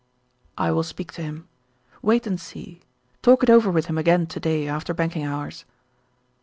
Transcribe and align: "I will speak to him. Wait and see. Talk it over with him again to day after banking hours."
"I 0.57 0.71
will 0.71 0.81
speak 0.81 1.11
to 1.11 1.21
him. 1.21 1.47
Wait 2.01 2.25
and 2.25 2.41
see. 2.41 2.81
Talk 3.21 3.43
it 3.43 3.51
over 3.51 3.69
with 3.69 3.85
him 3.85 3.99
again 3.99 4.25
to 4.25 4.39
day 4.39 4.67
after 4.67 4.95
banking 4.95 5.25
hours." 5.27 5.63